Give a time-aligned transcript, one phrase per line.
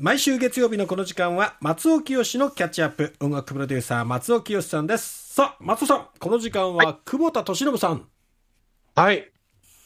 [0.00, 3.14] 毎週月曜日のこの時間は松尾清のキャッチアップ。
[3.18, 5.34] 音楽プロデューサー松尾清さんです。
[5.34, 8.06] さあ松尾さんこの時間は久保田敏信さん。
[8.94, 9.28] はい、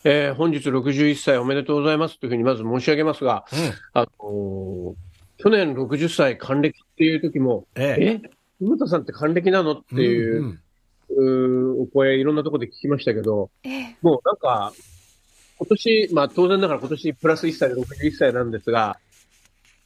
[0.04, 2.20] えー本日61歳おめでとうございます。
[2.20, 3.58] というふうにまず申し上げますが、うん。
[3.94, 4.94] あのー
[5.38, 9.72] 去年60歳還暦っていう時も、ええ、久保田さんって還暦なの？
[9.72, 10.60] っていう、んん
[11.08, 13.96] うーお声いろんなところで聞きましたけど、ええ。
[14.02, 14.74] もうなんか、
[15.56, 18.98] 今年、まあ当然ながら今年プラス1歳で61歳なんですが、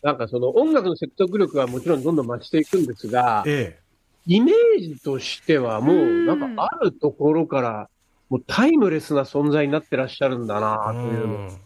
[0.06, 3.76] なんかその音楽の説得力はもちろんどんどん増していくんですが、え
[4.24, 7.90] イメージとしてはもうなんかあるところから、
[8.28, 11.60] もうタイムレスな存在になってらっしゃるんだえなというのん。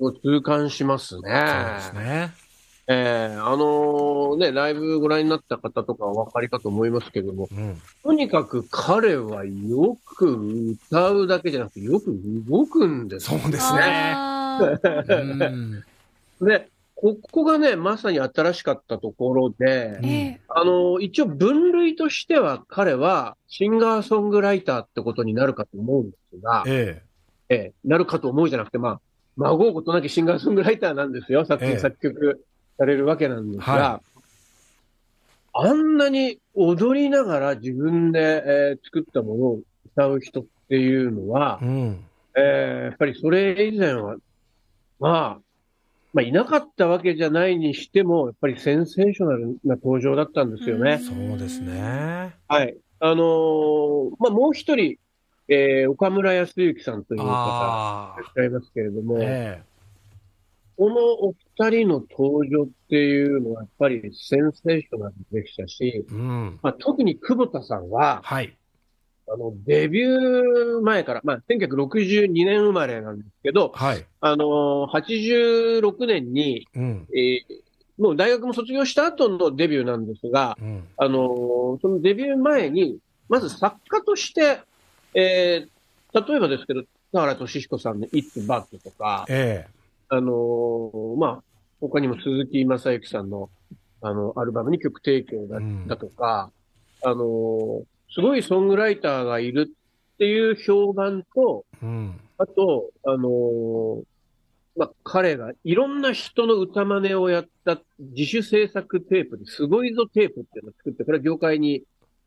[0.00, 1.22] を痛感しますね。
[1.22, 2.34] そうですね。
[2.88, 3.36] ええ。
[3.36, 7.80] あのーね、ライブご覧になった方とかはお分かりかと思いますけども、うん。
[8.02, 10.32] とにかく彼はよく
[10.90, 12.12] 歌うだけじゃなくてよく
[12.48, 14.16] 動くんですそうですね
[15.08, 15.84] うん
[16.40, 20.40] で、ここがね、まさに新しかったところで、うんええ。
[20.48, 27.02] あの、一応分類としては彼はシンガーソングライターってことになるかと思うんですが、え
[27.50, 27.54] え。
[27.54, 29.00] えなるかと思うじゃなくて、まあ、
[29.36, 31.44] 孫うことなきシンガーソングライターなんですよ。
[31.44, 31.70] 作ええ。
[31.72, 32.44] 品、作曲
[32.78, 34.00] されるわけなんですが、は
[35.52, 39.60] あんなに踊りながら自分で、えー作ったものを
[39.94, 42.04] 歌う人っていうのはえ、うん。
[42.36, 44.16] えーやっぱりそれ以前は、
[44.98, 45.45] まあ、
[46.16, 50.98] まあ、いなかったわけじゃないにしても、やっぱりセンセーショナルな登場だったんですよね。
[50.98, 52.34] そうですね。
[52.48, 52.74] はい。
[53.00, 54.96] あのーまあ、もう一人、
[55.48, 59.62] えー岡村康之さんという方いあらっしゃいますけれども、あえ。
[60.78, 66.58] このお二人の登場っていうのはやっぱりセンセーショナルでしたし、えうん。
[66.62, 68.56] まあ、特に久保田さんは、はい
[69.28, 74.04] あの、デビュー前から、まあ、1962年生まれなんですけど、はい。
[74.20, 77.06] あのー86年に、うん。
[77.14, 77.40] えー
[77.98, 80.84] もう大学も卒業した後のデビューなんですが、うん。
[80.98, 82.98] あのーそのデビュー前に、
[83.28, 84.60] まず作家として、
[85.14, 85.68] えー
[86.28, 86.82] 例えばですけど、
[87.12, 89.66] 田原俊彦さんの It's Bad とか、え
[90.08, 91.42] あのーまあ、
[91.80, 93.50] 他にも鈴木正幸さんの、
[94.02, 96.50] あの、アルバムに曲提供だうんだとか、
[97.02, 102.20] あのーすごいソングライターがいるっていう評判と、えうん。
[102.38, 104.02] あと、あのー
[104.76, 111.82] まあ、彼がいろんな人の歌真似をやった自主制作テープですごいぞテープっていうのを作って、これは業界に、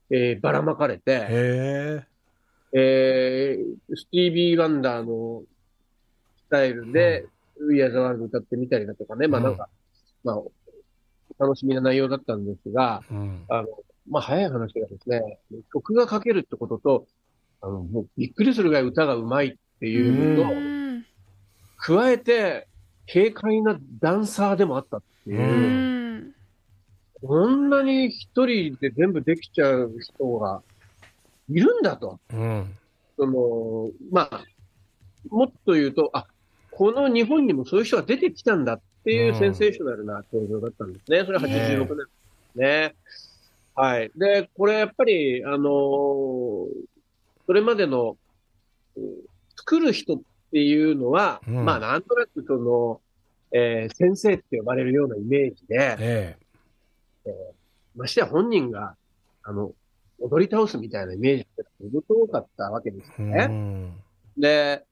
[0.09, 2.05] えーばらまかれて、へえ
[2.73, 5.43] えースティービー・ワンダーの
[6.37, 7.27] スタイルで、
[7.59, 9.69] ウィア・ザ・ワールド歌ってみたりだとかね、まあなんか、
[10.23, 13.45] まあ、楽しみな内容だったんですが、うん。
[13.49, 13.67] あの、
[14.09, 15.39] まあ早い話がですね、
[15.71, 17.07] 曲が書けるってことと、
[17.61, 20.79] あの、もうびっくりするぐらい歌が上手いっていうのと、うん
[21.81, 22.67] 加えて、
[23.11, 26.35] 軽快なダンサーでもあったっていうう、ん
[27.21, 30.61] こんなに一人で全部できちゃう人が
[31.49, 32.19] いるんだと。
[32.33, 32.75] うん
[33.17, 34.43] その、まあ、
[35.29, 36.27] もっと言うと、あ、
[36.71, 41.25] この日本にもそういう人が出てきたんだっていううんセンセーショナルな登場だったんですね。
[41.25, 42.03] それは86年で
[42.53, 42.95] すね。
[43.79, 44.11] はい。
[44.15, 46.67] で、これやっぱり、あのー
[47.45, 48.17] それまでの、
[48.95, 49.03] うん
[49.57, 51.65] 作る人っていうのは、うん。
[51.65, 53.01] まあなんとなくその、
[53.51, 56.37] えー先生って呼ばれるようなイメージで、え
[57.95, 58.95] ましてや本人が、
[59.43, 59.73] あの、
[60.19, 63.47] 踊り倒すみたいなイメージってすごく多かったわけですえよね。
[63.49, 63.93] うん。
[64.37, 64.85] で、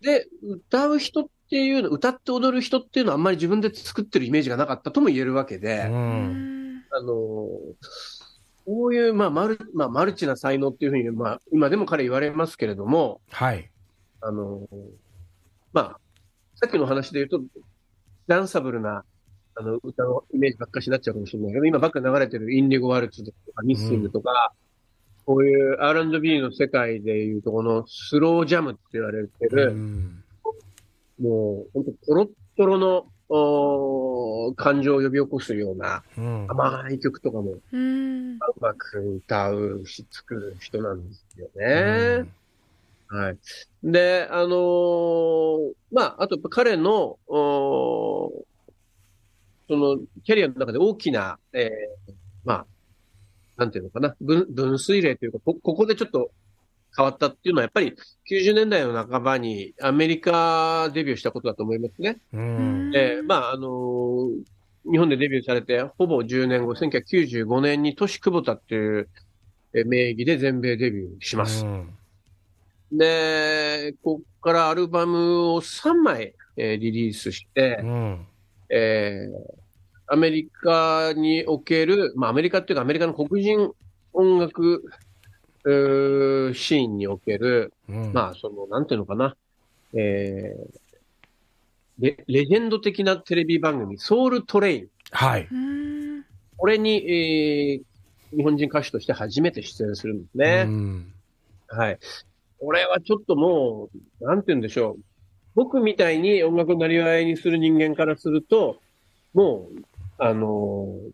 [0.00, 6.61] で、歌う人っていうの、歌って踊る人っていうのはあんまり自分で作ってるイメージがなかったとも言えるわけで、ううんん
[6.92, 7.14] あの、
[8.64, 13.70] こういう、まあ、マル、まあ、マルチな才能っていうふうに、まあ、今でも彼言われますけれども、はい。
[14.20, 14.68] あの、
[15.72, 16.00] まあ、
[16.54, 17.40] さっきの話で言うと、
[18.28, 19.04] ダンサブルな、
[19.56, 24.52] あの、歌のイメージばっかしになっちゃうかもしれないけど、今ばっか流れてるインディゴワルツとか、ミッシングとか、
[25.24, 30.22] こういう R&B の世界でいうと、このスロージャムって言われてうる、ん。
[31.20, 33.06] もう、本当トロットロの、
[34.56, 42.28] 感情を呼び起こすようなうん甘い曲とかもうんうまく歌うし、作る人なんですよね。
[43.08, 43.38] はい。
[43.84, 48.32] で、あのーまあ、あと彼の、そ
[49.68, 52.12] の、キャリアの中で大きな、えー
[52.44, 52.66] まあ、
[53.58, 56.30] なんていうのかな、分、分水嶺というか、こ、ここでちょっと
[56.96, 57.94] 変わったっていうのは、やっぱり
[58.30, 62.18] 90年代の半ばにアメリカデビューしたことだと思いますね。
[62.32, 64.30] うんえーまあ、あのー
[64.84, 69.08] 日本でデビューされて、ほぼ10年後、1995年に都市久保田っていう
[69.74, 71.64] えー名義で全米デビューします。
[71.64, 71.88] うん
[72.90, 78.26] で、ここからアルバムを3枚、えーリリースして、うん
[78.68, 79.62] えー
[80.08, 83.72] アメリカにおける、まあアメリカっていうかアメリカの黒人
[84.12, 84.84] 音楽、
[85.64, 89.36] シーンにおける、うんまあその、なんていうのかな、
[89.94, 90.78] えー
[91.98, 94.88] レ、レジェンド的なテレビ番組、ソウルトレイン。
[95.10, 95.46] はい。
[95.50, 96.24] うん。
[96.56, 97.82] これに、えー
[98.34, 100.64] 日本人歌手として初めて出演するんですうね。
[100.64, 101.12] ん
[101.68, 101.98] はい。
[102.58, 105.04] これはちょっともう、なんて言うんでしょう。
[105.54, 108.80] 僕みたいに音楽をなりわいにする人間からすると、
[109.34, 109.82] もう、
[110.16, 111.12] あのー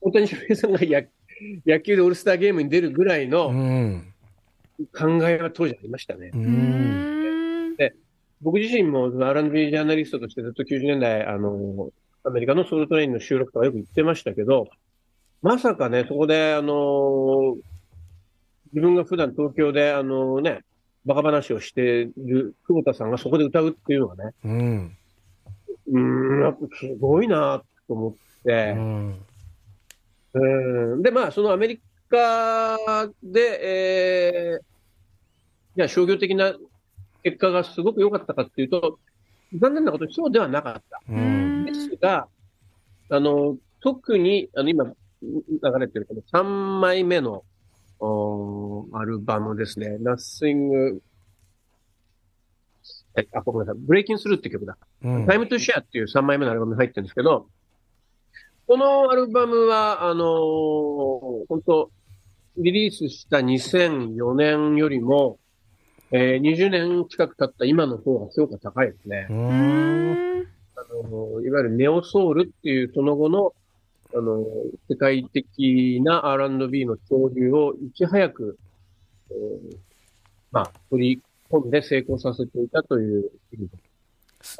[0.00, 1.02] 大谷翔平さんが野
[1.66, 4.12] 野球でオールスターゲームに出るぐらいうのん。
[4.92, 6.30] 考えは当時ありましたね。
[6.34, 6.36] う。
[6.36, 6.44] うん
[7.70, 7.76] ん。
[8.44, 11.90] 僕自身も R&B ジャーナリストとしてずっと90年代、あの、
[12.24, 14.68] アメリカのソウルトレインの収録とかよく行ってましたけど、
[15.40, 17.56] まさかね、そこで、あの、
[18.72, 20.60] 自分が普段東京で、あのね、
[21.06, 24.96] バカ話をしている久保田さんがそこで歌うっていうのがね、うん。
[25.88, 29.14] うーん、やっぱすごいなと思って、うん。
[30.34, 32.76] うんで、まあ、そのアメリカ
[33.22, 34.64] で、えー、
[35.76, 36.54] じゃあ商業的な
[37.22, 38.98] 結果がすごく良かったかっていうと、
[39.58, 41.00] 残念なことにそうではなかった。
[41.08, 41.64] うん。
[41.66, 42.28] ですが、
[43.10, 44.94] あの、特に、あの、今、流
[45.80, 47.44] れてるこの3枚目の、
[48.00, 49.96] おーアルバムですね。
[50.00, 51.00] Nothing、
[53.16, 53.82] え、あ、ごめんなさい。
[53.82, 54.76] Breaking Through って曲だ。
[55.02, 55.26] うん。
[55.26, 57.48] Time to Share っていう3枚目のアルバムに入ってるんですけど、
[58.66, 61.90] このアルバムは、あのー本当
[62.56, 65.38] リリースした2004年よりも、
[66.10, 69.26] えー20年近く経った今の方が評価高いですね。
[69.28, 69.34] あ
[71.08, 73.52] のいわゆるネオソウルっていうその後の、
[74.14, 74.44] あの、
[74.88, 78.58] 世界的な R&B の潮流をいち早く、
[79.30, 79.76] えー
[80.52, 83.76] まあ、取り込んで成功させていたという意味で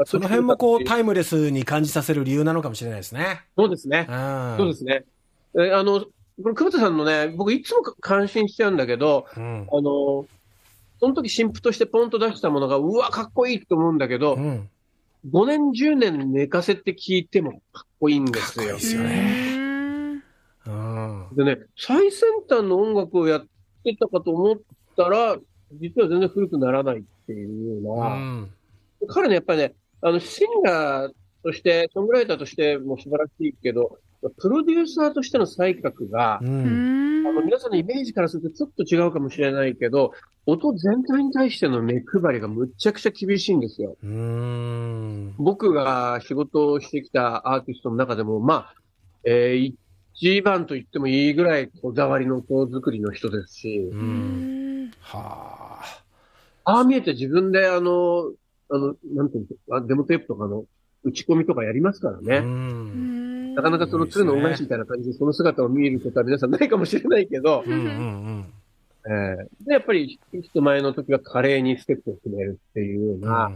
[0.07, 3.43] その辺もこう、タイムレスに感じさせる理由なのかもしれないですね。
[3.57, 4.07] そうですね。
[4.09, 4.55] うん。
[4.59, 5.05] そうですね。
[5.57, 9.69] えーあの、これ、久保田さんのね、僕いつも感心しちゃうんだけど、うん。
[9.71, 10.27] あの、
[10.99, 14.69] その時新譜としてポンと出したものが、うわ、かっこいいと思うんだけどう、ん。
[15.31, 18.87] 5年、10年寝かせて聞いてもかっこいいんですよかっこいいで。
[18.87, 20.23] すよね
[20.67, 21.27] うん。
[21.37, 23.47] でね、最先端の音楽をやっ
[23.85, 24.59] てたかと思っ
[24.97, 25.37] たら、
[25.73, 28.51] 実は全然古くならないっていうよううな、ん。
[29.07, 31.13] 彼ね、やっぱりね、あの、シンガー
[31.43, 33.99] として、ソングライターとしても素晴らしいけど、
[34.39, 36.47] プロデューサーとしての才覚が、う。
[36.47, 37.27] うんん。
[37.27, 40.13] あの、皆さんのイメージからするとちょっと違うかもしれないけど、
[40.47, 43.97] 音全体に対しての目配りがむっちゃくちゃ厳しいんですよ。
[44.03, 45.35] うん。
[45.39, 48.75] 僕が仕事をしてきたアーティストの中でも、まあ、
[49.25, 49.75] えー
[50.17, 53.91] 一番と言ってもいいぐらいこだわりの音作りの人ですし。
[55.01, 56.05] はあ。
[56.65, 58.31] ああ見えて自分であの、
[58.71, 60.65] あの、なんていうんですか、あデモテープとかの
[61.05, 62.41] 打ち込みとかやりますからうね。
[62.41, 63.55] ん。
[63.55, 68.47] なかなかその鶴の恩返しみたいな感じでその姿を見ることは皆さんないかもしれないけど、うんうん
[69.07, 73.21] えーで、やっぱり人前の時は華麗にステップを決めるっていうよううん。
[73.21, 73.53] な、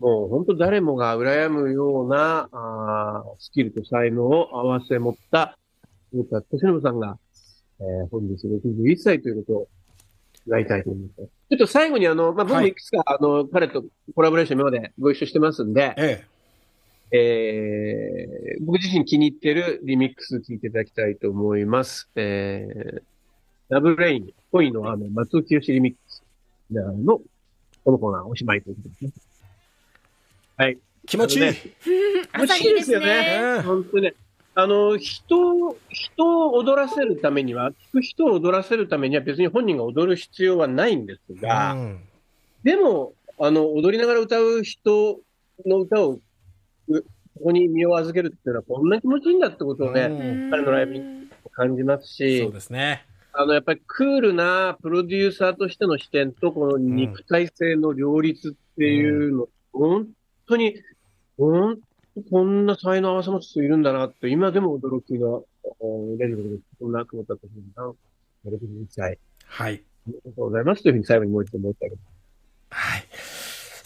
[0.00, 5.56] もう本当誰もが羨むような、あースキルと才能を合わせ持った、
[6.12, 7.18] 太田敏信さんが、
[7.80, 9.68] えー本日61歳ということを
[10.46, 11.16] 祝いたいと思います。
[11.50, 13.84] ちょっと最後にあの、まあ、僕はいもいくつか、あの、彼と
[14.14, 16.30] コラボレーション今までご一緒してますんで、ええー
[18.60, 22.08] 僕自身気に入ってるリミックス聞いていただきたいと思います。
[22.14, 23.02] えー、
[23.68, 26.22] ラブレイン、恋の雨、松尾清リミックス
[26.72, 27.20] の、
[27.84, 29.12] このコーナーおしまいということですね。
[30.56, 30.72] はい。
[30.72, 30.78] え。
[31.06, 31.46] 気持ちいい。
[32.32, 33.56] あのね 朝日です欲しいね。
[33.56, 34.14] ね本当にね。
[34.54, 42.00] あの、人を、人を踊らせるためには、聞く人を踊らせるためには別に本人が踊る必要はないんですが、うん。
[42.64, 45.20] でも、あの、踊りながら歌う人
[45.64, 46.20] の歌を、
[46.88, 47.02] う
[47.40, 50.50] ここに身を預けるっていうのはこんな気持ちいいんだってことをね、うん。
[50.50, 53.06] 彼のライブに感じますしそう、ですね。
[53.32, 60.08] あの、やっぱりクールなプロデューサーとしての視点と、この肉体性の両立っていうの、本
[60.46, 60.74] 当に、
[61.38, 61.89] 本当
[62.30, 65.28] こんな才能合わせ持つ人いるんだなって、今でも驚きが、
[65.78, 67.94] おレジェンドで、そんな久保田とさん、
[68.48, 69.84] 61歳、はい。
[70.06, 72.06] ありがとうございますというふうに最後にもう一度思ってあげます。
[72.70, 73.04] はい。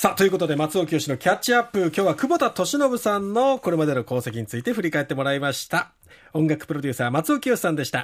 [0.05, 1.81] さあ、ということで、松尾清のキャッチアップ。
[1.87, 5.95] 今日は久保田敏信さんのこれまでの功績について振り返ってもらいました。
[6.35, 7.93] 音楽プロデューサー松尾清さんでした。